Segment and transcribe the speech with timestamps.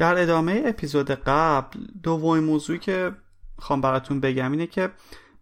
[0.00, 3.12] در ادامه اپیزود قبل دومین موضوعی که
[3.58, 4.90] خوام براتون بگم اینه که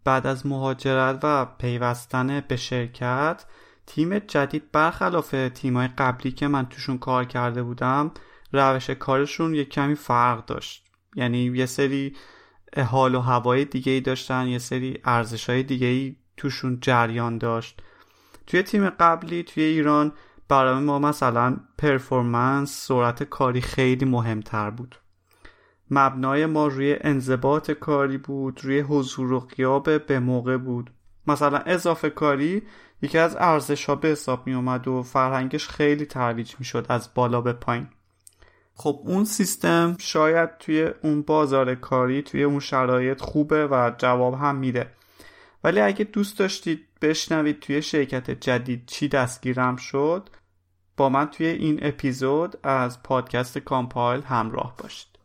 [0.04, 3.44] بعد از مهاجرت و پیوستن به شرکت
[3.86, 8.10] تیم جدید برخلاف تیمای قبلی که من توشون کار کرده بودم
[8.52, 10.84] روش کارشون یه کمی فرق داشت.
[11.14, 12.16] یعنی یه سری
[12.86, 17.82] حال و هوای دیگه ای داشتن یه سری ارزش های دیگه ای توشون جریان داشت.
[18.46, 20.12] توی تیم قبلی توی ایران
[20.48, 24.94] برای ما مثلا پرفورمنس سرعت کاری خیلی مهمتر بود.
[25.90, 30.90] مبنای ما روی انضباط کاری بود روی حضور و قیاب به موقع بود.
[31.26, 32.62] مثلا اضافه کاری
[33.02, 37.08] یکی از ارزش ها به حساب می اومد و فرهنگش خیلی ترویج می شد از
[37.14, 37.88] بالا به پایین.
[38.74, 44.56] خب اون سیستم شاید توی اون بازار کاری توی اون شرایط خوبه و جواب هم
[44.56, 44.90] میده.
[45.64, 50.30] ولی اگه دوست داشتید بشنوید توی شرکت جدید چی دستگیرم شد
[50.96, 55.17] با من توی این اپیزود از پادکست کامپایل همراه باشید.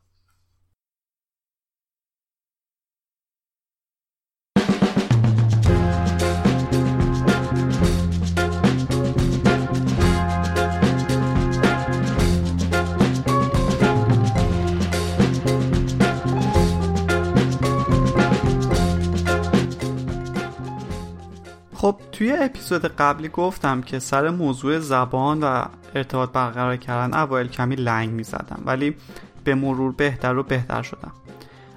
[21.83, 27.75] خب توی اپیزود قبلی گفتم که سر موضوع زبان و ارتباط برقرار کردن اوایل کمی
[27.75, 28.95] لنگ می زدم ولی
[29.43, 31.11] به مرور بهتر و بهتر شدم.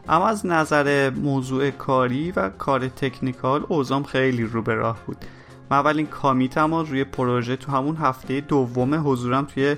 [0.09, 5.17] اما از نظر موضوع کاری و کار تکنیکال اوزام خیلی رو به راه بود.
[5.71, 9.77] من اولین کامیتم و روی پروژه تو همون هفته دوم حضورم توی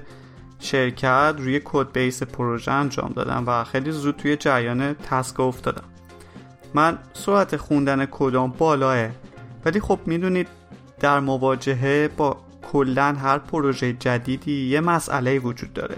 [0.59, 5.84] شرکت روی کد بیس پروژه انجام دادم و خیلی زود توی جریان تسک افتادم.
[6.75, 9.09] من سرعت خوندن کدام بالاه
[9.64, 10.48] ولی خب می‌دونید
[11.01, 12.37] در مواجهه با
[12.73, 15.97] کلا هر پروژه جدیدی یه مسئله وجود داره.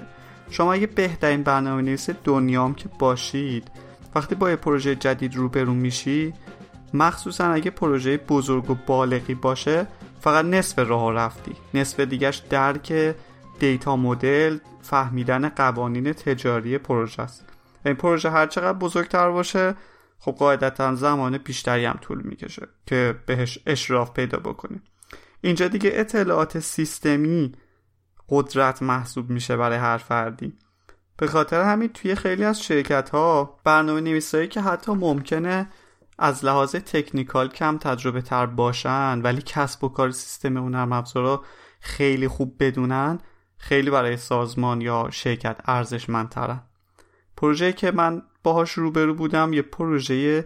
[0.50, 3.70] شما اگه بهترین برنامه نویس دنیام که باشید
[4.14, 6.32] وقتی با یه پروژه جدید روبرو میشی
[6.94, 9.86] مخصوصا اگه پروژه بزرگ و بالغی باشه
[10.20, 11.52] فقط نصف راه رفتی.
[11.74, 13.14] نصف دیگهش درک
[13.58, 17.44] دیتا مدل فهمیدن قوانین تجاری پروژه است.
[17.86, 19.74] این پروژه هر چقدر بزرگتر باشه
[20.20, 24.82] خب قاعدتا زمان بیشتری هم طول می‌کشه که بهش اشراف پیدا بکنیم.
[25.40, 27.52] اینجا دیگه اطلاعات سیستمی
[28.28, 30.52] قدرت محسوب میشه برای هر فردی.
[31.16, 35.68] به خاطر همین توی خیلی از شرکت ها برنامه نویسایی که حتی ممکنه
[36.18, 41.44] از لحاظ تکنیکال کم تجربه تر باشن ولی کسب و کار سیستم اون نرم افزارا
[41.80, 43.18] خیلی خوب بدونن
[43.56, 46.62] خیلی برای سازمان یا شرکت ارزشمندترن.
[47.36, 49.52] پروژه که من باهاش روبرو بودم.
[49.52, 50.44] یه پروژه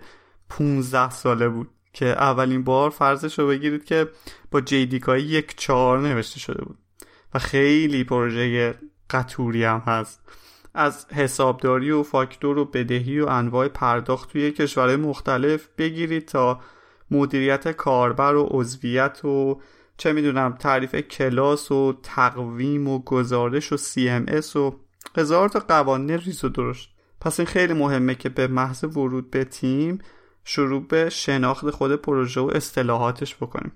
[0.49, 4.09] 15 ساله بود که اولین بار فرضش رو بگیرید که
[4.51, 6.79] با جیدیکای یک چهار نوشته شده بود.
[7.35, 8.75] و خیلی پروژه
[9.11, 10.21] قطوری هم هست.
[10.75, 16.61] از حسابداری و فاکتور و بدهی و انواع پرداخت توی کشورهای مختلف بگیرید تا
[17.11, 19.61] مدیریت کاربر و عضویت و
[19.97, 24.75] چه می‌دونم تعریف کلاس و تقویم و گزارش و CMS و
[25.17, 26.94] هزار تا قوانین ریز و درشت.
[27.25, 29.99] پس این خیلی مهمه که به محض ورود به تیم
[30.45, 33.73] شروع به شناخت خود پروژه و اصطلاحاتش بکنیم.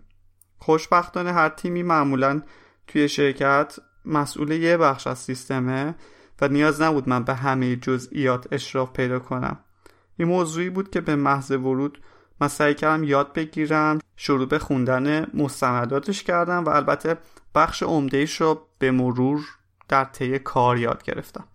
[0.59, 2.43] خوشبختانه هر تیمی معمولا
[2.87, 5.95] توی شرکت مسئول یه بخش از سیستمه
[6.41, 9.59] و نیاز نبود من به همه جزئیات اشراف پیدا کنم.
[10.17, 12.03] این موضوعی بود که به محض ورود
[12.41, 17.17] من سعی کردم یاد بگیرم شروع به خوندن مستنداتش کردم و البته
[17.55, 19.41] بخش عمدهش رو به مرور
[19.89, 21.49] در طی کار یاد گرفتم.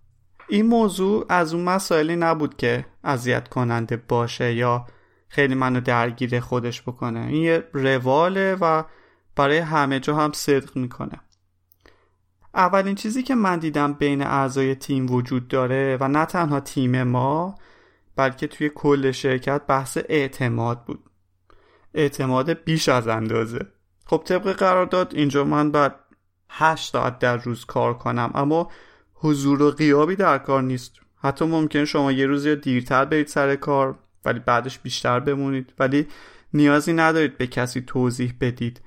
[0.48, 4.86] این موضوع از اون مسائلی نبود که اذیت کننده باشه یا
[5.28, 7.20] خیلی منو درگیر خودش بکنه.
[7.20, 8.82] این یه رواله و
[9.36, 11.20] برای همه جا هم صدق می‌کنه.
[12.54, 17.54] اولین چیزی که من دیدم بین اعضای تیم وجود داره و نه تنها تیم ما
[18.16, 21.04] بلکه توی کل شرکت بحث اعتماد بود.
[21.94, 23.66] اعتماد بیش از اندازه.
[24.06, 25.94] خب طبق قرارداد اینجا من بعد
[26.48, 28.70] 8 ساعت در روز کار کنم اما
[29.24, 30.92] حضور و قیابی در کار نیست.
[31.16, 35.72] حتی ممکن شما یه روز یا دیرتر برید سر کار ولی بعدش بیشتر بمونید.
[35.78, 36.06] ولی
[36.54, 38.80] نیازی ندارید به کسی توضیح بدید.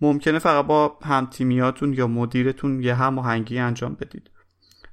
[0.00, 4.30] ممکنه فقط با همتیمیاتون یا مدیرتون یه هماهنگی انجام بدید.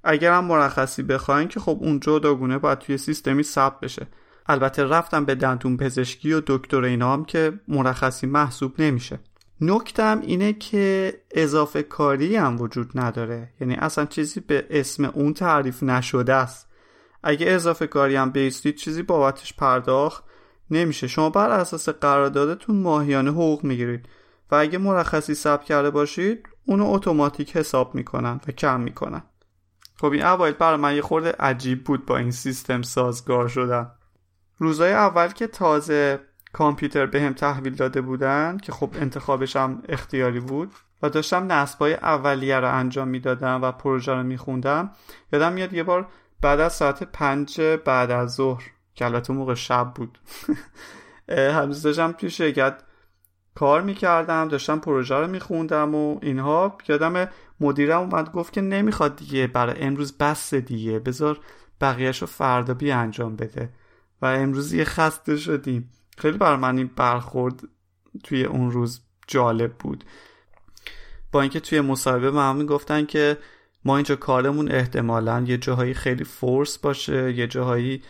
[0.03, 4.07] اگر هم مرخصی بخواین که خب اونجا داگونه باید توی سیستمی ثبت بشه.
[4.45, 9.19] البته رفتم به دندون پزشکی و دکتر اینا هم که مرخصی محسوب نمیشه.
[9.61, 13.53] نکتم اینه که اضافه کاری هم وجود نداره.
[13.61, 16.67] یعنی اصلا چیزی به اسم اون تعریف نشده است.
[17.23, 20.23] اگه اضافه کاری هم بیستید چیزی بابتش پرداخت
[20.71, 21.07] نمیشه.
[21.07, 24.05] شما بر اساس قراردادتون ماهیانه حقوق می‌گیرید
[24.51, 29.23] و اگه مرخصی ثبت کرده باشید اونو اتوماتیک حساب می‌کنن و کم می‌کنن.
[29.99, 33.91] خب این اوایل برای من یه خورده عجیب بود با این سیستم سازگار شدن.
[34.57, 36.19] روزای اول که تازه
[36.57, 40.71] کامپیوتر به هم تحویل داده بودن که خب انتخابش هم اختیاری بود
[41.01, 44.91] و داشتم نصبای اولیه رو انجام می‌دادم و پروژه رو میخوندم.
[45.33, 46.07] یادم میاد یه بار
[46.41, 48.63] بعد از ساعت پنج بعد از ظهر
[48.95, 50.19] که البته موقع شب بود.
[51.57, 52.83] هنوز داشتم توی شرکت
[53.55, 56.77] کار می‌کردم داشتم پروژه رو میخوندم و اینها.
[56.87, 57.27] یادم
[57.59, 61.39] مدیرم اومد گفت که نمی‌خواد دیگه برای امروز بس دیگه بذار
[61.81, 63.69] بقیهش رو فردا بی انجام بده.
[64.21, 65.89] و امروز یه خسته شدیم.
[66.17, 67.61] خیلی برای من این برخورد
[68.23, 70.03] توی اون روز جالب بود.
[71.31, 73.37] با اینکه توی مصاحبه به هم گفتن که
[73.85, 78.01] ما اینجا کارمون احتمالا یه جاهایی خیلی فورس باشه یه جاهایی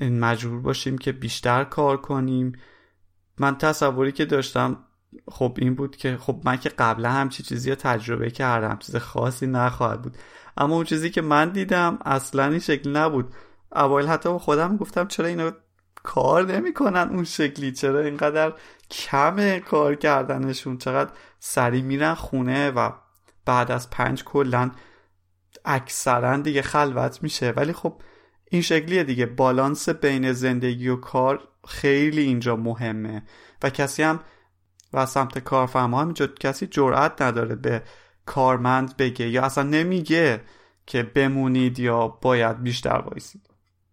[0.00, 2.52] مجبور باشیم که بیشتر کار کنیم.
[3.38, 4.84] من تصوری که داشتم
[5.28, 9.46] خب این بود که خب من که قبلا همچی چیزی رو تجربه کردم چیز خاصی
[9.46, 10.16] نخواهد بود.
[10.56, 13.34] اما اون چیزی که من دیدم اصلا این شکل نبود.
[13.74, 15.50] اول حتی با خودم گفتم چرا اینو
[16.06, 17.72] کار نمی‌کنن اون شکلی.
[17.72, 18.52] چرا اینقدر
[18.90, 22.90] کم کار کردنشون؟ چقدر سری میرن خونه و
[23.44, 24.70] بعد از پنج کلا
[25.64, 27.50] اکثرا دیگه خلوت میشه.
[27.50, 28.02] ولی خب
[28.50, 29.26] این شکلیه دیگه.
[29.26, 33.22] بالانس بین زندگی و کار خیلی اینجا مهمه.
[33.62, 34.20] و کسی هم
[34.92, 37.82] و سمت کارفرما هم کسی جرأت نداره به
[38.26, 40.40] کارمند بگه یا اصلا نمیگه
[40.86, 43.45] که بمونید یا باید بیشتر وایسید.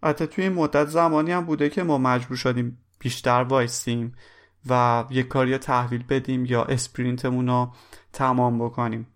[0.04, 4.16] حتی توی این مدت زمانی هم بوده که ما مجبور شدیم بیشتر وایسیم
[4.70, 7.72] و یه کاری تحویل بدیم یا sprint مون رو
[8.14, 9.08] تمام بکنیم.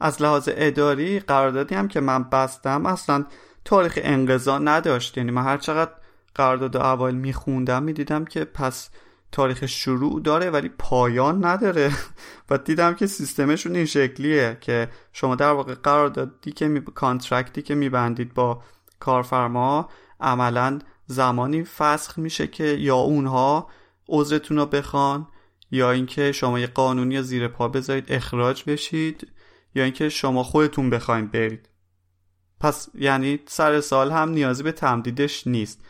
[0.00, 3.24] از لحاظ اداری قراردادی هم که من بستم اصلا
[3.64, 5.18] تاریخ انقضا نداشت.
[5.18, 5.90] یعنی من هر چقدر
[6.34, 8.90] قرارداد اول میخوندم می‌دیدم که پس
[9.32, 11.92] تاریخ شروع داره ولی پایان نداره.
[12.50, 16.80] و دیدم که سیستمشون این شکلیه که شما در واقع قراردادی که می...
[16.80, 18.62] کانترکتی که میبندید با
[19.00, 19.88] کارفرما
[20.20, 23.70] عملا زمانی فسخ میشه که یا اونها
[24.08, 25.28] عذرتون رو بخوان
[25.70, 29.32] یا اینکه شما یه قانونی زیر پا بذارید اخراج بشید
[29.74, 31.68] یا اینکه شما خودتون بخواید برید.
[32.60, 35.80] پس یعنی سر سال هم نیازی به تمدیدش نیست.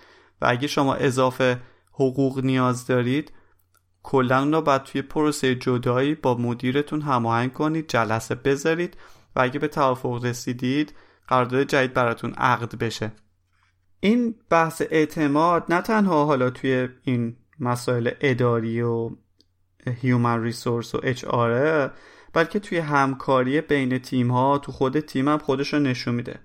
[0.41, 1.61] و اگه شما اضافه
[1.93, 3.33] حقوق نیاز دارید
[4.03, 8.97] کلا اون رو باید توی پروسه جدایی با مدیرتون هماهنگ کنید جلسه بذارید
[9.37, 10.95] و اگه به توافق رسیدید
[11.29, 13.13] قرارداد جدید براتون عقد بشه.
[14.01, 19.11] این بحث اعتماد نه تنها حالا توی این مسائل اداری و
[20.01, 21.25] هیومن ریسورس و اچ
[22.33, 26.39] بلکه توی همکاری بین تیم ها تو خود تیم هم خودش رو نشون میده.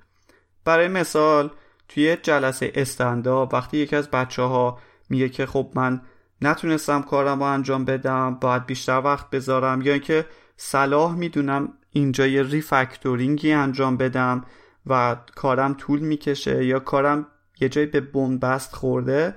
[0.65, 1.51] برای مثال
[1.87, 6.01] توی جلسه استندا وقتی یکی از بچه ها میگه که خب من
[6.41, 10.25] نتونستم کارم رو انجام بدم باید بیشتر وقت بذارم یا اینکه
[10.57, 14.45] صلاح می‌دونم اینجا یه ریفکتورینگی انجام بدم
[14.85, 17.27] و کارم طول می‌کشه یا کارم
[17.61, 19.33] یه جایی به بنبست خورده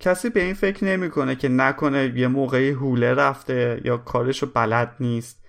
[0.00, 5.44] کسی به این فکر نمی‌کنه که نکنه یه موقعی حوله رفته یا کارشو بلد نیست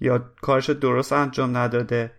[0.00, 2.12] یا کارش درست انجام نداده.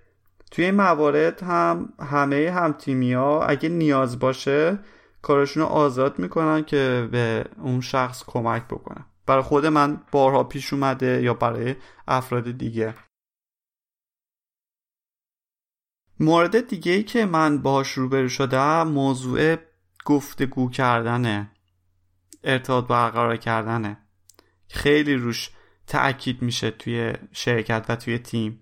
[0.52, 4.80] توی این موارد هم همه هم تیمی ها اگه نیاز باشه
[5.22, 9.06] کارشون رو آزاد می‌کنن که به اون شخص کمک بکنن.
[9.26, 11.76] برای خود من بارها پیش اومده یا برای
[12.08, 12.94] افراد دیگه.
[16.20, 19.56] مورد دیگه ای که من باهاش روبرو شدم موضوع
[20.06, 21.52] گفتگو کردنه.
[22.44, 23.98] ارتباط برقرار کردنه.
[24.70, 25.50] خیلی روش
[25.88, 28.60] تأکید میشه توی شرکت و توی تیم.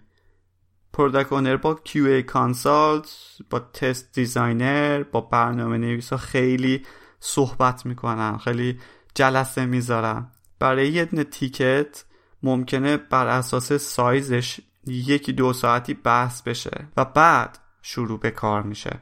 [0.94, 3.18] product owner با QA consult
[3.50, 6.86] با test designer با برنامه نویس خیلی
[7.20, 8.80] صحبت می‌کنن خیلی
[9.16, 10.32] جلسه می‌ذارن.
[10.60, 12.06] برای یه ticket
[12.44, 19.00] ممکنه بر اساس سایزش یکی دو ساعتی بحث بشه و بعد شروع به کار میشه.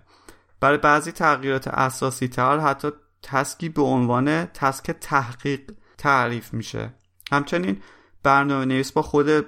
[0.60, 6.94] برای بعضی تغییرات اساسی تر حتی task ی به عنوان task تحقیق تعریف میشه.
[7.32, 7.82] همچنین
[8.24, 9.46] برنامه نویس با خود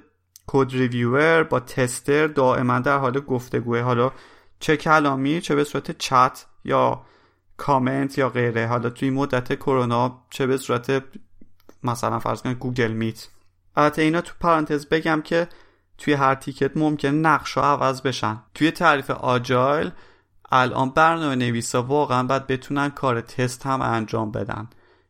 [0.48, 3.82] code reviewer با tester دائما در حال گفتگوه.
[3.82, 4.12] حالا
[4.60, 7.06] چه کلامی چه به صورت چت یا
[7.58, 8.67] کامنت یا غیره.
[8.67, 11.03] حالا توی مدت کرونا چه به صورت
[11.84, 13.27] مثلا فرض کنید Google Meet.
[13.75, 15.48] البته اینا تو پرانتز بگم که
[15.98, 18.44] توی هر ticket ممکن نقش عوض بشن.
[18.54, 19.92] توی تعریف agile
[20.51, 24.70] الان برنامه نویسا واقعا باید بتونن کار تست هم انجام بدن.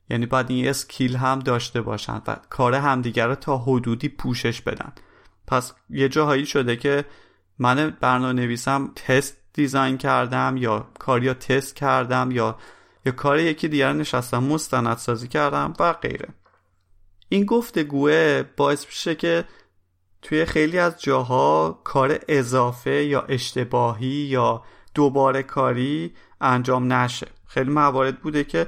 [0.09, 4.91] یعنی باید این اسکیل هم داشته باشن و کار همدیگر رو تا حدودی پوشش بدن.
[5.47, 7.05] پس یه جاهایی شده که
[7.59, 12.57] من برنامه نویسم تست دیزاین کردم یا کاریا تست کردم یا
[13.05, 16.29] یا کار یکی دیگر نشستم مستند سازی کردم و غیره.
[17.29, 19.45] این گفتگوه باعث میشه که
[20.21, 27.27] توی خیلی از جاها کار اضافه یا اشتباهی یا دوباره کاری انجام نشه.
[27.47, 28.67] خیلی موارد بوده که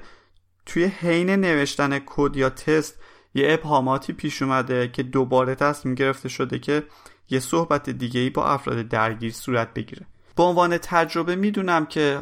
[0.65, 2.99] توی حین نوشتن کد یا تست
[3.33, 6.83] یه ابهاماتی پیش اومده که دوباره تصمیم گرفته شده که
[7.29, 10.05] یه صحبت دیگه ای با افراد درگیر صورت بگیره.
[10.35, 12.21] به عنوان تجربه می‌دونم که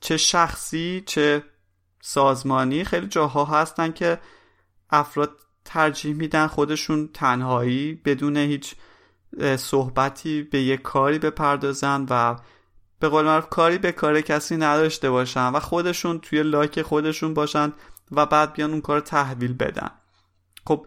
[0.00, 1.42] چه شخصی چه
[2.00, 4.18] سازمانی خیلی جاها هستن که
[4.90, 5.30] افراد
[5.64, 8.74] ترجیح میدن خودشون تنهایی بدون هیچ
[9.56, 12.36] صحبتی به یه کاری بپردازن و
[12.98, 17.72] به قول معروف کاری به کار کسی نداشته باشن و خودشون توی لاک خودشون باشن
[18.12, 19.90] و بعد بیان اون کار تحویل بدن.
[20.66, 20.86] خب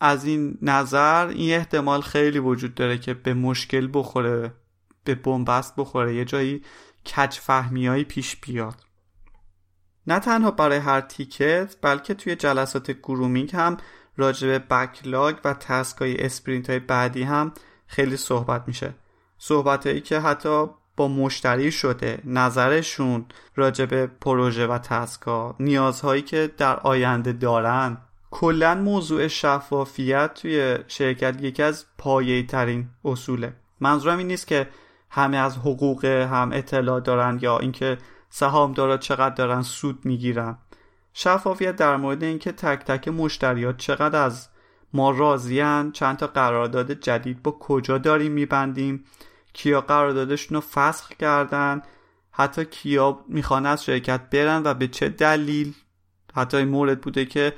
[0.00, 4.54] از این نظر این احتمال خیلی وجود داره که به مشکل بخوره
[5.04, 6.62] به بنبست بخوره یه جایی
[7.16, 8.85] کج فهمی پیش بیاد.
[10.06, 13.76] نه تنها برای هر تیکت بلکه توی جلسات گرومینگ هم
[14.16, 17.52] راجع به بکلاگ و تسکای اسپرینت های بعدی هم
[17.86, 18.94] خیلی صحبت میشه.
[19.38, 23.24] صحبت هایی که حتی با مشتری شده نظرشون
[23.56, 27.98] راجع به پروژه و تسکا نیازهایی که در آینده دارن.
[28.30, 33.52] کلا موضوع شفافیت توی شرکت یکی از پایه ترین اصوله.
[33.80, 34.68] منظورم این نیست که
[35.10, 37.98] همه از حقوق هم اطلاع دارن یا اینکه
[38.38, 40.58] سهامدارا چقدر دارن سود می‌گیرن.
[41.12, 44.48] شفافیت در مورد اینکه تک تک مشتریات چقدر از
[44.92, 49.04] ما راضیان چند تا قرارداد جدید با کجا داریم میبندیم
[49.52, 51.82] کیا قراردادشون رو فسخ کردن
[52.30, 55.74] حتی کیا می‌خوان از شرکت برن و به چه دلیل.
[56.34, 57.52] حتی این مورد بوده که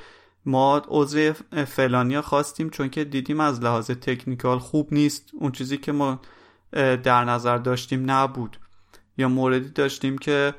[0.47, 1.33] ما عضو
[1.67, 5.31] فلانیا خواستیم چون که دیدیم از لحاظ تکنیکال خوب نیست.
[5.41, 6.21] اون چیزی که ما
[7.03, 8.59] در نظر داشتیم نبود.
[9.21, 10.55] یا موردی داشتیم که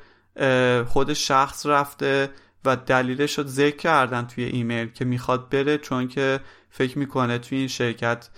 [0.86, 2.30] خود شخص رفته
[2.64, 7.58] و دلیلش رو ذکر کردن توی ایمیل که می‌خواد بره چون که فکر می‌کنه توی
[7.58, 8.28] این شرکت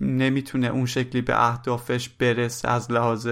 [0.00, 3.28] نمی‌تونه اون شکلی به اهدافش برسه از لحاظ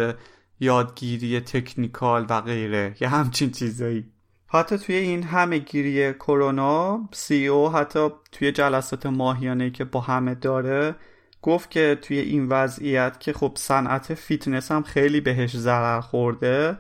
[0.60, 2.94] یادگیری تکنیکال و غیره.
[3.00, 4.04] یا همچین چیزایی.
[4.48, 10.34] حتی توی این همه گیری کرونا سی او حتی توی جلسات ماهیانه که با همه
[10.34, 10.94] داره
[11.42, 16.78] گفت که توی این وضعیت که خب صنعت فیتنس هم خیلی بهش ضرر خورده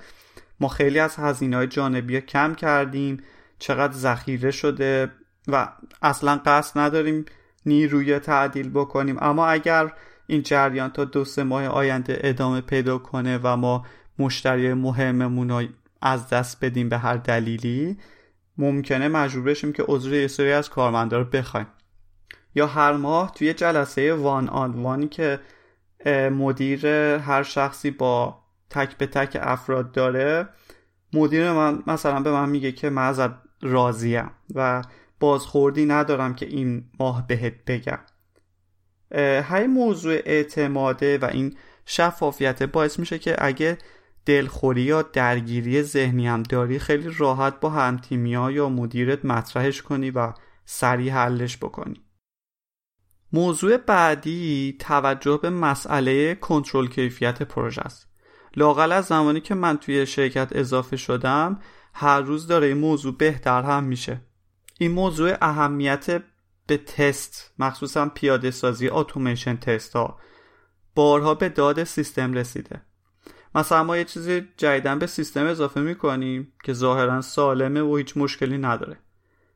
[0.60, 3.22] ما خیلی از هزینه های جانبی کم کردیم
[3.58, 5.12] چقدر ذخیره شده
[5.48, 5.68] و
[6.02, 7.24] اصلا قصد نداریم
[7.66, 9.16] نیروی تعدیل بکنیم.
[9.20, 9.92] اما اگر
[10.26, 13.86] این جریان تا دو سه ماه آینده ادامه پیدا کنه و ما
[14.18, 15.62] مشتری مهممون رو
[16.02, 17.98] از دست بدیم به هر دلیلی
[18.58, 21.66] ممکنه مجبور بشیم که عذر یه سری از کارمندا رو بخوایم.
[22.54, 25.40] یا هر ماه توی جلسه وان آن وانی که
[26.30, 26.86] مدیر
[27.16, 28.38] هر شخصی با
[28.70, 30.48] تک به تک افراد داره
[31.12, 33.30] مدیر من مثلا به من میگه که من ازت
[33.62, 34.82] راضیم و
[35.20, 37.98] بازخوردی ندارم که این ماه بهت بگم.
[39.42, 41.56] های موضوع اعتماده و این
[41.86, 43.78] شفافیت باعث میشه که اگه
[44.26, 50.32] دلخوری یا درگیری ذهنی هم داری خیلی راحت با همتیمیا یا مدیرت مطرحش کنی و
[50.64, 52.02] سریع حلش بکنی.
[53.32, 58.15] موضوع بعدی توجه به مسئله کنترل کیفیت پروژه است.
[58.56, 61.60] لاقل از زمانی که من توی شرکت اضافه شدم
[61.94, 64.20] هر روز داره این موضوع بهتر هم میشه.
[64.78, 66.22] این موضوع اهمیت
[66.66, 70.18] به تست مخصوصا پیاده سازی اتوماسیون تست ها
[70.94, 72.82] بارها به داد سیستم رسیده.
[73.54, 78.58] مثلا ما یه چیزی جدیدن به سیستم اضافه می‌کنیم که ظاهرا سالمه و هیچ مشکلی
[78.58, 78.98] نداره.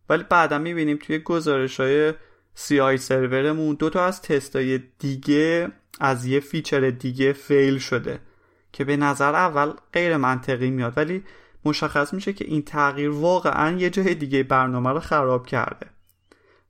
[0.09, 2.15] ولی بعدا می‌بینیم توی گزارش های
[2.55, 8.21] CI سرورمون دو تا از تستای دیگه از یه feature دیگه fail شده.
[8.73, 11.25] که به نظر اول غیر منطقی میاد ولی
[11.65, 15.87] مشخص میشه که این تغییر واقعا یه جای دیگه برنامه رو خراب کرده.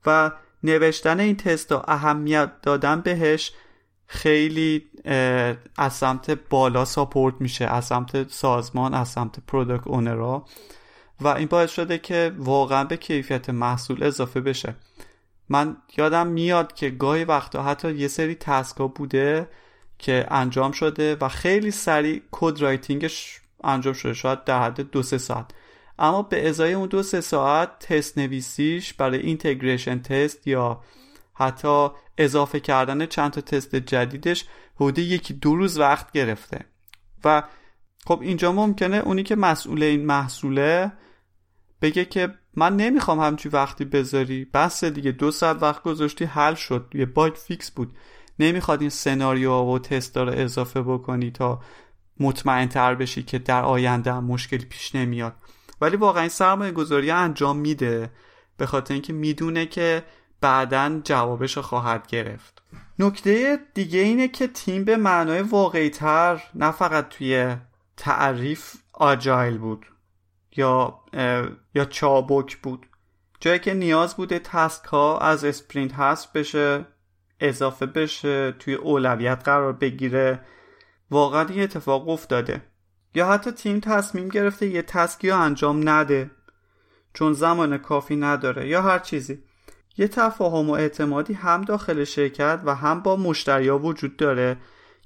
[0.05, 0.31] و
[0.63, 3.53] نوشتن این تست و اهمیت دادن بهش
[4.07, 4.85] خیلی
[5.77, 10.45] از سمت بالا support میشه از سمت سازمان از سمت product owner ا
[11.21, 14.75] و این باعث شده که واقعا به کیفیت محصول اضافه بشه.
[15.49, 19.47] من یادم میاد که گاهی وقتا حتی یه سری task ا بوده
[20.01, 25.03] که انجام شده و خیلی سریع code writing ش انجام شده شاید در حد دو
[25.03, 25.45] سه ساعت.
[25.99, 30.81] اما به ازای اون دو سه ساعت تست نویسیش برای integration test یا
[31.33, 36.65] حتی اضافه کردن چند تا تست جدیدش حدود یکی دو روز وقت گرفته.
[37.23, 37.43] و
[38.05, 40.91] خب اینجا ممکنه اونی که مسئول این محصوله
[41.81, 44.45] بگه که من نمی‌خوام همچی وقتی بذاری.
[44.45, 46.91] بس دیگه دو ساعت وقت گذاشتی حل شد.
[46.93, 47.93] یه باگ فیکس بود.
[48.39, 51.61] نمی‌خواد این سناریو و تست رو اضافه بکنی تا
[52.19, 55.35] مطمئن تر بشی که در آینده هم مشکلی پیش نمیاد.
[55.81, 58.11] ولی واقعا این سرمایه گذاری انجام میده
[58.57, 60.03] به خاطر اینکه می‌دونه که
[60.41, 62.61] بعدا جوابش خواهد گرفت.
[62.99, 67.55] نکته دیگه اینه که تیم به معنای واقعی تر نه فقط توی
[67.97, 69.85] تعریف agile بود
[70.55, 70.99] یا
[71.75, 72.85] یا چابک بود.
[73.39, 76.85] جایی که نیاز بوده task ها از اسپرینت هست بشه
[77.41, 80.39] اضافه بشه توی اولویت قرار بگیره.
[81.11, 82.61] واقعا این اتفاق افتاده.
[83.15, 86.31] یا حتی تیم تصمیم گرفته یه task ی رو انجام نده.
[87.13, 89.43] چون زمان کافی نداره یا هر چیزی.
[89.97, 94.57] یه تفاهم و اعتمادی هم داخل شرکت و هم با مشتریا وجود داره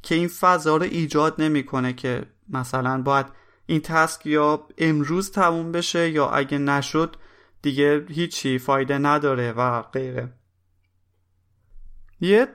[0.02, 3.26] که این فضا رو ایجاد نمی‌کنه که مثلا باید
[3.66, 7.16] این تسک یا امروز تموم بشه یا اگه نشد
[7.62, 10.34] دیگه هیچی فایده نداره و غیره.
[12.22, 12.48] یه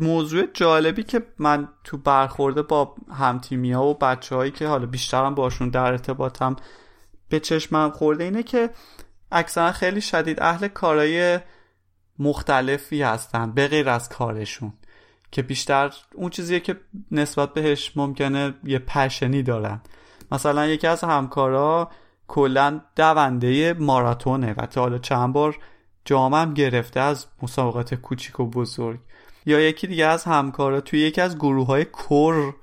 [0.00, 5.34] موضوع جالبی که من تو برخورده با همتیمی ها و بچه هایی که حالا بیشترم
[5.34, 6.56] باشون در ارتباطم
[7.28, 8.70] به چشمم خورده اینه که
[9.32, 11.40] اکثرا خیلی شدید اهل کارهای
[12.18, 14.72] مختلفی هستن به غیر از کارشون
[15.30, 16.76] که بیشتر اون چیزیه که
[17.10, 19.80] نسبت بهش ممکنه یه پشنی دارن.
[20.32, 21.90] مثلا یکی از همکارا
[22.28, 25.58] کلا دونده ماراتونه و تا حالا چند بار
[26.06, 29.00] جامم گرفته از مسابقات کوچیک و بزرگ.
[29.46, 32.54] یا یکی دیگه از همکارا توی یکی از گروه های کور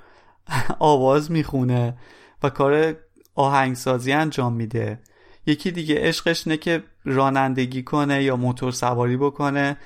[0.79, 1.97] آواز می‌خونه
[2.43, 2.95] و کار
[3.35, 4.99] آهنگسازی انجام میده.
[5.45, 9.77] یکی دیگه عشقش نه که رانندگی کنه یا موتور سواری بکنه.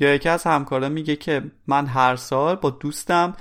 [0.00, 3.32] یا یکی از همکارا میگه که من هر سال با دوستم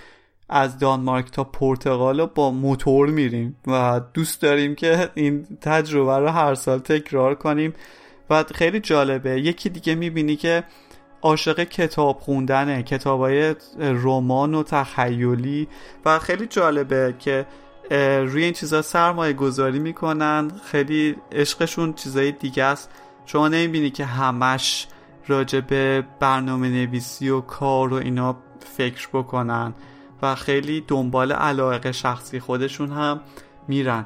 [0.50, 6.56] از دانمارک تا پرتغال با موتور میریم و دوست داریم که این تجربه رو هر
[6.56, 7.74] سال تکرار کنیم.
[8.30, 9.42] و خیلی جالبه.
[9.42, 10.64] یکی دیگه می‌بینی که
[11.22, 15.68] عاشق کتاب خوندنه کتاب های رمان و تخیلی.
[16.06, 17.46] و خیلی جالبه که
[18.26, 20.52] روی این چیزا سرمایه گذاری می‌کنن.
[20.66, 22.90] خیلی عشقشون چیزای دیگه است.
[23.26, 24.88] شما نمی‌بینی که همش
[25.28, 28.38] راجع به برنامه نویسی و کار و اینا
[28.78, 29.74] فکر بکنن
[30.22, 33.22] و خیلی دنبال علاقه شخصی خودشون هم
[33.68, 34.06] میرن.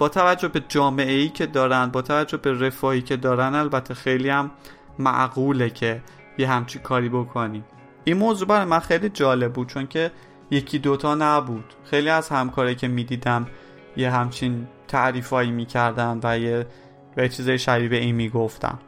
[0.00, 4.28] با توجه به جامعه ای که دارن با توجه به رفاهی که دارن البته خیلی
[4.28, 4.50] هم
[4.98, 6.02] معقوله که
[6.38, 7.64] یه همچی کاری بکنیم.
[8.04, 10.10] این موضوع برای من خیلی جالب بود چون که
[10.50, 11.64] یکی دوتا نبود.
[11.84, 13.46] خیلی از همکاری که می‌دیدم
[13.96, 16.66] یه همچین تعریفایی می‌کردن و یه
[17.14, 18.78] به چیزای شبیه این می‌گفتن.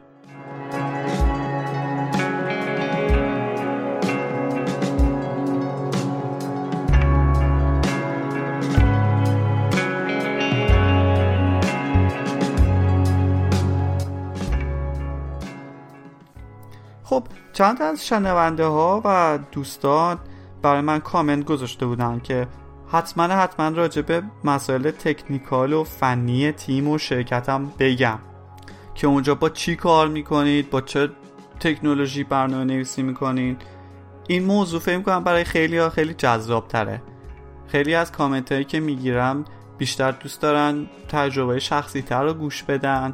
[17.53, 20.19] چند از شنونده ها و دوستان
[20.61, 22.47] برای من کامنت گذاشته بودن که
[22.87, 28.19] حتما حتما راجع به مسائل تکنیکال و فنی تیم و شرکتم بگم
[28.95, 31.09] که اونجا با چی کار می‌کنید با چه
[31.59, 33.61] تکنولوژی برنامه نویسی می‌کنید.
[34.27, 37.01] این موضوع فکر کنم برای خیلی ها خیلی جذاب تره
[37.67, 39.45] خیلی از کامنت هایی که می‌گیرم
[39.77, 43.13] بیشتر دوست دارن تجربه شخصی تر رو گوش بدن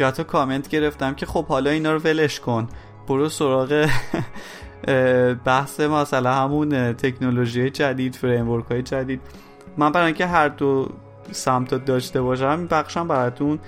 [0.00, 2.68] یا حتی کامنت گرفتم که خب حالا اینا رو ولش کن.
[3.08, 3.86] برو سراغ
[5.44, 9.20] بحث مثلا همون تکنولوژی جدید framework های جدید.
[9.76, 10.88] من برای اینکه هر دو
[11.30, 13.58] سمت داشته باشم این بخشم براتون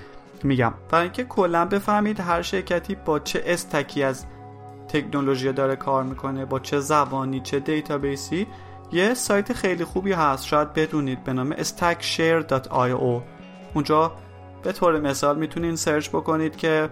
[0.43, 0.75] میگم.
[0.91, 4.27] برای اینکه کلا بفهمید هر شرکتی با چه stack ی از
[4.89, 8.47] تکنولوژی داره کار می‌کنه با چه زبانی چه database ی
[8.93, 10.47] یه سایت خیلی خوبی هست.
[10.47, 13.23] شاید بدونید به نام stackshare.io
[13.75, 14.13] اونجا
[14.63, 16.89] به طور مثال می‌تونین search بکنید که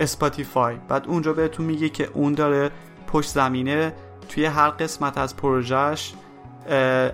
[0.00, 2.70] Spotify بعد اونجا بهتون میگه که اون داره
[3.06, 3.94] پشت زمینه
[4.28, 6.14] توی هر قسمت از پروژهش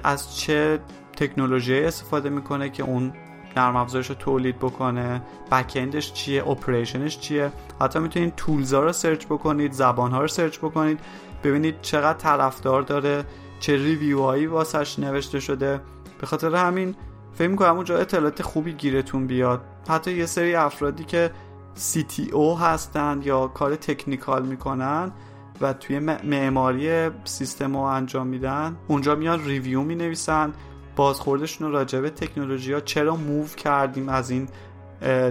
[0.04, 0.80] از چه
[1.16, 3.12] تکنولوژی استفاده می‌کنه که اون
[3.56, 7.52] نرم افزارش رو تولید بکنه backend ش چیه operation ش چیه.
[7.80, 11.00] حتی می‌تونید tools ا رو search بکنید زبان ها رو search بکنید
[11.44, 13.24] ببینید چقدر طرفدار داره
[13.60, 15.80] چه review هایی واسش نوشته شده.
[16.20, 16.94] به خاطر همین
[17.34, 19.60] فکر می‌کنم اونجا اطلاعات خوبی گیرتون بیاد.
[19.88, 21.30] حتی یه سری افرادی که
[21.76, 25.12] CTO هستن یا کار تکنیکال می‌کنن
[25.60, 28.76] و توی معماری سیستم رو انجام میدن.
[28.88, 30.52] اونجا میان ریویو می نویسن
[30.96, 32.80] بازخوردشون رو راجع به تکنولوژی ها.
[32.80, 34.48] چرا موو کردیم از این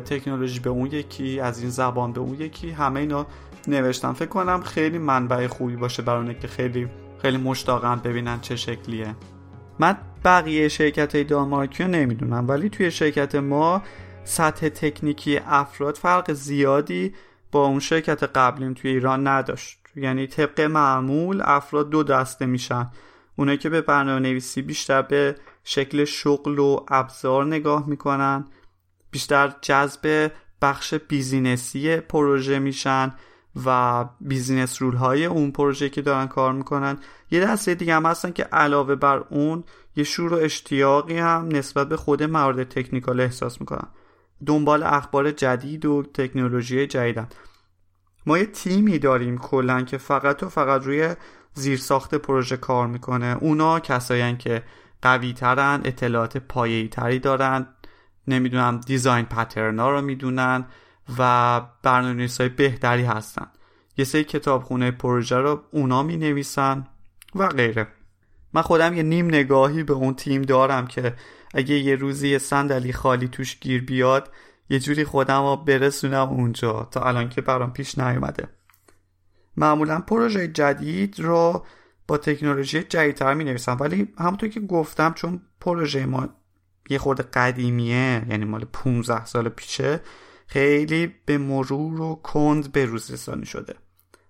[0.06, 3.26] تکنولوژی به اون یکی از این زبان به اون یکی؟ همه اینا
[3.68, 6.88] نوشتم فکر کنم خیلی منبع خوبی باشه برای که خیلی
[7.22, 9.16] خیلی مشتاقن ببینن چه شکلیه.
[9.80, 13.82] من بقیه شرکت های دانمارکی رو نمی‌دونم ولی توی شرکت ما
[14.30, 17.14] سطح تکنیکی افراد فرق زیادی
[17.52, 19.80] با اون شرکت قبلیم توی ایران نداشت.
[19.96, 22.92] یعنی طبق معمول افراد دو دسته میشن.
[23.36, 28.46] اونایی که به برنامه نویسی بیشتر به شکل شغل و ابزار نگاه می‌کنن
[29.12, 33.16] بیشتر جذب بخش بیزینسی پروژه میشن
[33.66, 36.98] و business rule های اون پروژه که دارن کار می‌کنن.
[37.32, 39.64] یه دسته دیگه هم هستن که علاوه بر اون
[39.96, 43.88] یه شور و اشتیاقی هم نسبت به خود موارد technical احساس می‌کنن.
[44.46, 47.28] دنبال اخبار جدید و تکنولوژی جدیدن.
[48.26, 51.16] ما یه تیمی داریم کلا که فقط و فقط روی
[51.54, 53.38] زیرساخت پروژه کار می‌کنه.
[53.40, 54.64] اونا کسایی که
[55.02, 57.68] قوی ترن اطلاعات پایه‌ای تری دارن
[58.28, 60.66] نمی‌دونم design pattern ا رو می‌دونن
[61.20, 63.48] و برنامه های بهتری هستن.
[63.98, 66.88] یه سری کتابخونه پروژه رو اونا می نویسن
[67.36, 67.88] و غیره.
[68.54, 71.16] من خودم یه نیم نگاهی به اون تیم دارم که
[71.54, 74.32] اگه یه روزی یه صندلی خالی توش گیر بیاد
[74.70, 78.48] یه جوری خودم رو برسونم اونجا تا الان که برام پیش نیومده.
[79.58, 81.66] معمولا پروژه جدید رو
[82.08, 86.30] با تکنولوژی جدیدتر می نویسم ولی همونطور که گفتم چون پروژه ما
[86.90, 90.00] یه خورده قدیمیه یعنی مال 15 سال پیشه
[90.48, 93.74] خیلی به مرور و کند به روز رسانی شده.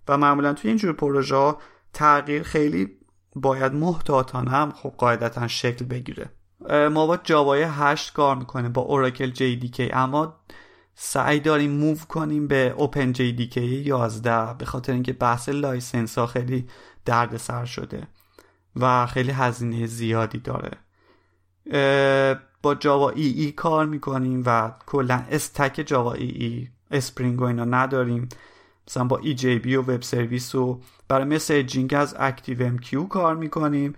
[0.07, 1.55] و معمولا توی اینجور پروژه
[1.93, 2.97] تغییر خیلی
[3.35, 6.29] باید محتاطانه هم خب قاعدتا شکل بگیره.
[6.69, 10.39] ما با Java ی 8 کار می‌کنیم با Oracle JDK اما
[10.95, 16.67] سعی داریم move کنیم به Open JDK 11 به خاطر اینکه بحث license ها خیلی
[17.05, 18.07] دردسر شده
[18.75, 20.71] و خیلی هزینه زیادی داره.
[22.63, 28.29] با Java EE کار می‌کنیم و کلا stack Java EE Spring و اینا نداریم.
[28.87, 33.93] مثلا با EJB و web service و برای messaging از ActiveMQ کار می‌کنیم.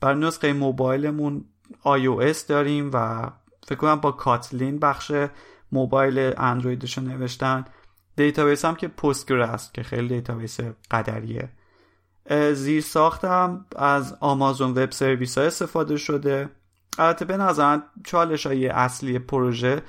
[0.00, 1.44] برای نسخه موبایلمون
[1.84, 3.30] iOS داریم و
[3.66, 5.12] فکر کنم با Kotlin بخش
[5.72, 7.64] موبایل اندرویدشو نوشتن.
[8.16, 11.48] database هم که Postgres است که خیلی database قدریه.
[12.52, 16.48] زیر ساختم از آمازون وب سرویس ها استفاده شده.
[16.98, 19.82] البته به نظر چالش های اصلی پروژه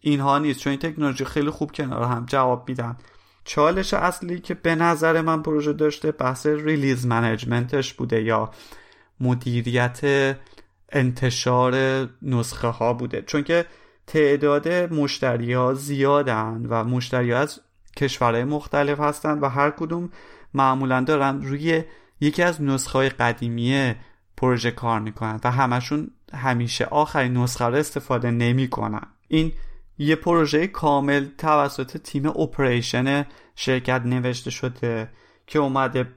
[0.00, 2.96] اینها نیست چون این تکنولوژی خیلی خوب کنار هم جواب میدن.
[3.44, 8.50] چالش اصلی که به نظر من پروژه داشته بحث ریلیز منیجمنتش بوده یا
[9.20, 10.00] مدیریت
[10.94, 13.22] انتشار نسخه ها بوده.
[13.22, 13.66] چون که
[14.06, 17.60] تعداد مشتری ها زیادن و مشتری ها از
[17.96, 20.10] کشورهای مختلف هستند و هر کدوم
[20.54, 21.82] معمولا دارن روی
[22.20, 23.94] یکی از نسخه های قدیمی
[24.36, 29.06] پروژه کار می‌کنن و همشون همیشه آخرین نسخه رو استفاده نمی‌کنن.
[29.28, 29.52] این
[29.98, 35.08] یه پروژه کامل توسط تیم operation شرکت نوشته شده
[35.46, 36.08] که اومده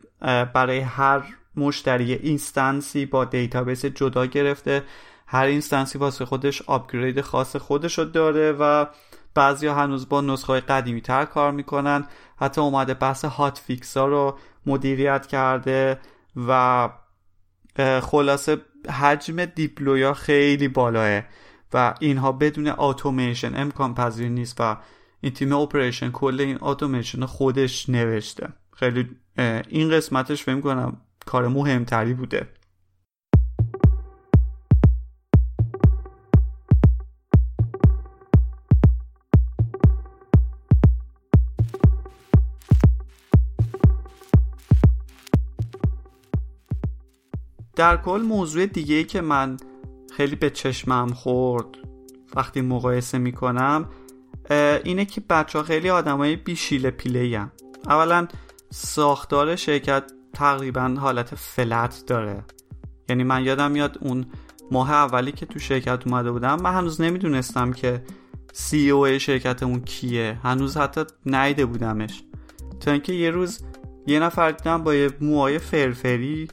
[0.53, 1.23] برای هر
[1.57, 4.83] مشتری instance ی با database جدا گرفته.
[5.27, 8.85] هر instance ی واسه خودش upgrade خاص خودش رو داره و
[9.33, 12.05] بعضی هنوز با نسخه های قدیمی تر کار می‌کنن.
[12.37, 15.99] حتی اومده بحث hotfix ها رو مدیریت کرده
[16.47, 16.89] و
[18.01, 18.57] خلاصه
[19.01, 21.23] حجم deploy ا خیلی بالاه
[21.73, 24.77] و اینها بدون اتوماسیون امکان پذیر نیست و
[25.21, 28.49] این تیم operation کل این اتوماسیون خودش نوشته.
[28.73, 29.09] خیلی
[29.67, 32.47] این قسمتش فکر کنم کار مهمتری بوده
[47.75, 49.57] در کل موضوع دیگه ای که من
[50.17, 51.65] خیلی به چشمم خورد
[52.35, 53.89] وقتی مقایسه می‌کنم
[54.83, 57.51] اینه که بچه ها خیلی آدمای بیشیل پیله هم.
[57.85, 58.27] اولا
[58.69, 62.43] ساختار شرکت تقریبا حالت فلت داره.
[63.09, 64.25] یعنی من یادم میاد اون
[64.71, 68.03] ماه اولی که تو شرکت اومده بودم من هنوز نمی‌دونستم که
[68.53, 70.39] سی او شرکتمون کیه.
[70.43, 72.23] هنوز حتی نیده بودمش.
[72.79, 73.63] تا اینکه یه روز
[74.07, 76.47] یه نفر دیدم با یه موهای فرفری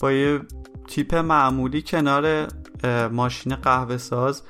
[0.00, 0.40] با یه
[0.88, 2.48] تیپ معمولی کنار
[3.12, 4.42] ماشین قهوه ساز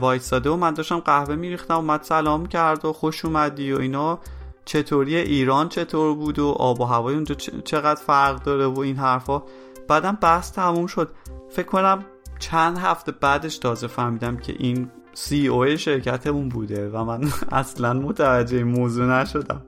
[0.00, 4.20] وایستاده و من داشتم قهوه میریختم اومد سلام کرد و خوش اومدی و اینا.
[4.64, 9.42] چطوری ایران چطور بود و آب و هوای اونجا چقدر فرق داره و این حرفا.
[9.88, 11.10] بعدم بحث تموم شد.
[11.50, 12.04] فکر کنم
[12.38, 18.64] چند هفته بعدش تازه فهمیدم که این سی او شرکتمون بوده و من اصلا متوجه
[18.64, 19.62] موضوع نشدم.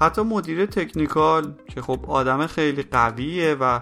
[0.00, 3.80] حتی مدیر تکنیکال که خب آدم خیلی قویه و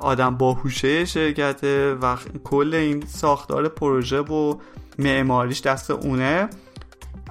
[0.00, 4.54] آدم باهوشه شرکته و کل این ساختار پروژه و
[4.98, 6.48] معماریش دست اونه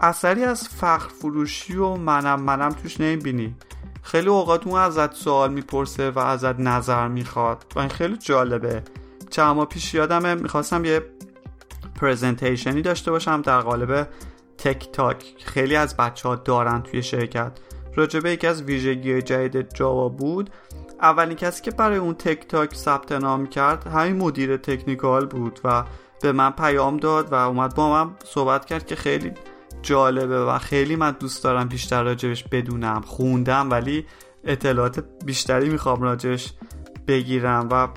[0.01, 3.55] اثری از فخر فروشی و منم منم توش نمی‌بینی.
[4.01, 7.65] خیلی اوقات اون ازت سوال می‌پرسه و ازت نظر می‌خواد.
[7.75, 8.83] و این خیلی جالبه.
[9.29, 11.01] چند ماه پیش یادمه می‌خواستم یه
[11.95, 14.07] پرزنتیشنی داشته باشم در قالب
[14.57, 15.33] تک تاک.
[15.45, 17.51] خیلی از بچه ها دارن توی شرکت.
[17.95, 20.49] راجبه یکی از ویژگی جدید جاوا بود.
[21.01, 25.83] اولین کسی که برای اون تک تاک ثبت نام کرد همین مدیر تکنیکال بود و
[26.21, 29.31] به من پیام داد و اومد با من صحبت کرد که خیلی
[29.81, 34.05] جالبه و خیلی من دوست دارم بیشتر راجبش بدونم خوندم ولی
[34.43, 36.53] اطلاعات بیشتری می‌خوام راجبش
[37.07, 37.87] بگیرم و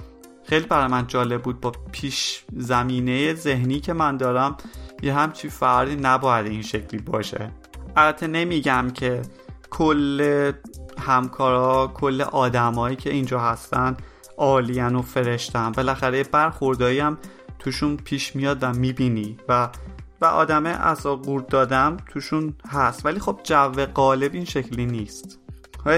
[0.44, 4.56] خیلی برای من جالب بود با پیش زمینه ذهنی که من دارم
[5.02, 7.50] یه همچی فردی نباید این شکلی باشه.
[7.96, 9.22] البته نمیگم که
[9.70, 10.52] کل
[10.98, 13.96] همکارا کل آدمایی که اینجا هستن
[14.36, 15.72] عالین و فرشتن.
[15.72, 17.18] بالاخره برخوردایی هم
[17.58, 19.68] توشون پیش میاد و می‌بینی و
[20.22, 23.06] و آدم از قورت دادم توشون هست.
[23.06, 25.38] ولی خب جو قالب این شکلی نیست.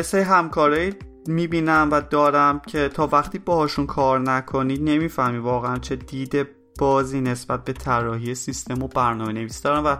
[0.03, 0.93] سه همکارایی
[1.27, 6.47] می‌بینم و دارم که تا وقتی باهاشون کار نکنی نمی‌فهمی واقعا چه دید
[6.79, 9.97] بازی نسبت به طراحی سیستم و برنامه نویس دارن و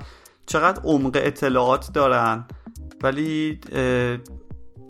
[0.47, 2.45] چقدر عمق اطلاعات دارن.
[3.03, 3.61] ولی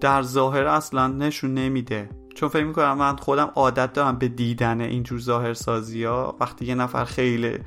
[0.00, 2.08] در ظاهر اصلا نشون نمیده.
[2.34, 6.74] چون فکر می‌کنم من خودم عادت دارم به دیدن اینجور ظاهر سازی ها وقتی یه
[6.74, 7.58] نفر خیلی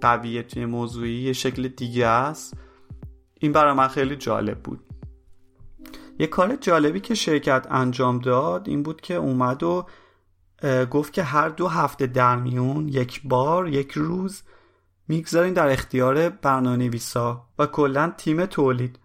[0.00, 2.56] قویه توی موضوعی یه شکل دیگه است.
[3.40, 4.80] این برای من خیلی جالب بود.
[6.18, 9.86] یه کار جالبی که شرکت انجام داد این بود که اومد و
[10.90, 14.42] گفت که هر دو هفته در میون یک بار یک روز
[15.08, 18.98] می‌گذارین در اختیار برنامه نویسا و کلا تیم تولید.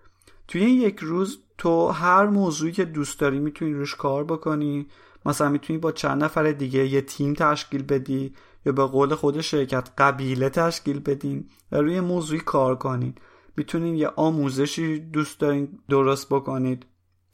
[0.48, 4.88] توی این یک روز تو هر موضوعی که دوست داری می‌تونی روش کار بکنی
[5.26, 8.34] مثلا می‌تونی با چند نفر دیگه یه تیم تشکیل بدی.
[8.66, 13.22] یا به قول خود شرکت قبیله تشکیل بدین و روی موضوعی کار کنید
[13.58, 16.86] می‌تونین یه آموزشی دوست دارین درست بکنید.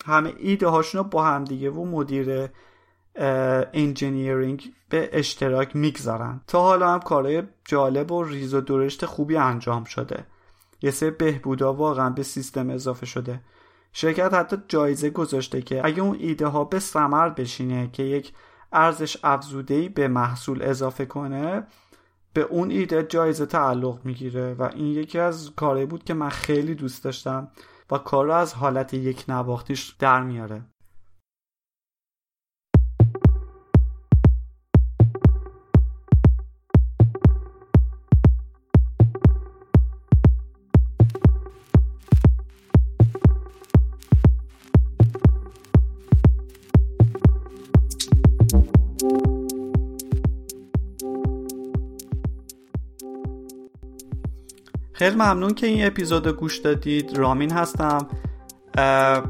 [0.05, 2.49] همه ایده هاشون رو با هم دیگه و مدیر
[3.73, 6.41] engineering به اشتراک می‌گذارن.
[6.47, 10.25] تا حالا هم کارهای جالب و ریز و درشت خوبی انجام شده.
[10.81, 13.41] یه سری بهبودا واقعا به سیستم اضافه شده.
[13.93, 18.33] شرکت حتی جایزه گذاشته که اگه اون ایده ها به ثمر بشینه که یک
[18.71, 21.67] ارزش افزودهی به محصول اضافه کنه
[22.33, 26.75] به اون ایده جایزه تعلق می‌گیره و این یکی از کارهایی بود که من خیلی
[26.75, 27.51] دوست داشتم
[27.91, 30.61] و کار رو از حالت یک نواختیش در میاره.
[54.97, 57.17] خیلی ممنون که این اپیزود گوش دادید.
[57.17, 58.07] رامین هستم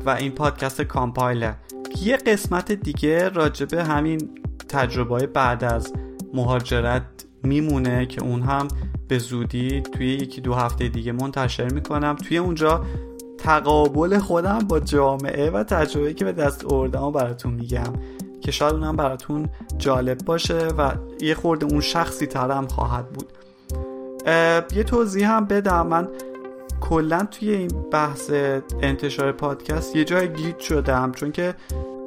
[0.06, 1.56] و این پادکست کامپایله.
[2.02, 4.30] یه قسمت دیگه راجبه همین
[4.70, 5.94] تجربه بعد از
[6.34, 7.04] مهاجرت
[7.44, 8.68] میمونه که اون هم
[9.08, 12.16] به زودی توی یکی دو هفته دیگه منتشر می‌کنم.
[12.16, 12.86] توی اونجا
[13.38, 17.94] تقابل خودم با جامعه و تجربه که به دست آوردم براتون میگم
[18.42, 23.37] که شاید اونم براتون جالب باشه و یه خورده اون شخصی ترم خواهد بود.
[24.76, 25.88] یه توضیح هم بدم.
[25.88, 26.08] من
[26.82, 28.32] کلا توی این بحث
[28.82, 31.56] انتشار پادکست یه جای گیج شدم چون که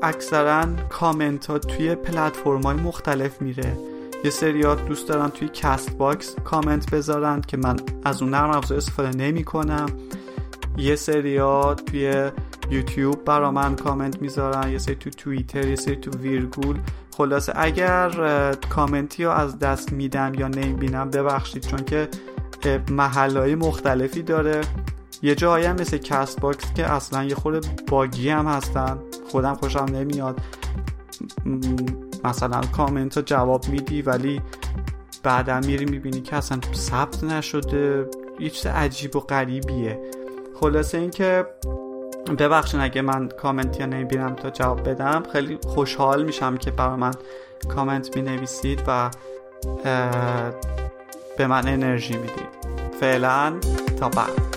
[0.03, 3.79] اکثرا کامنت ها توی پلتفرم های مختلف میره.
[4.25, 9.17] یه سریا دوست دارن توی Castbox کامنت بذارن که من از اون نرم افزار استفاده
[9.17, 9.87] نمی کنم
[10.77, 12.31] یه سریا توی
[12.71, 16.79] یوتیوب برا من کامنت می‌ذارن یه سری تو توییتر یه سری تو ویرگول.
[17.21, 18.11] خلاصه اگر
[18.55, 22.09] کامنتی رو از دست میدم یا نمی‌بینم ببخشید چون که
[22.91, 24.61] محلهای مختلفی داره.
[25.23, 28.99] یه جایی هم مثل Castbox که اصلا یه خورده buggy هم هستن.
[29.31, 30.41] خودم خوشم نمیاد.
[32.25, 34.41] مثلا کامنت ها جواب میدی ولی
[35.23, 38.07] بعدا میری می‌بینی که اصلا ثبت نشده.
[38.39, 40.01] یه چیز عجیب و غریبیه.
[40.61, 41.47] خلاصه اینکه
[42.39, 45.23] ببخشین اگه من کامنت یا نمی‌بینم تا جواب بدم.
[45.33, 47.15] خیلی خوشحال میشم که برای من
[47.69, 49.11] کامنت می نویسید و
[51.39, 52.49] به من انرژی می‌دید.
[53.01, 53.55] فعلا
[54.01, 54.50] تا بعد.